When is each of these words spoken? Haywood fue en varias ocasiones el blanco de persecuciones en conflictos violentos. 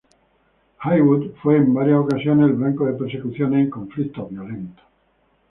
Haywood 0.79 1.35
fue 1.43 1.57
en 1.57 1.75
varias 1.75 1.99
ocasiones 1.99 2.47
el 2.49 2.55
blanco 2.55 2.85
de 2.87 2.93
persecuciones 2.93 3.65
en 3.65 3.69
conflictos 3.69 4.31
violentos. 4.31 4.83